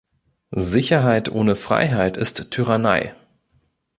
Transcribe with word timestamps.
Sicherheit 0.55 1.29
ohne 1.29 1.55
Freiheit 1.55 2.17
ist 2.17 2.49
Tyrannei. 2.49 3.13